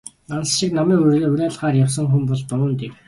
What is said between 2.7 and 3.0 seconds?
дээр...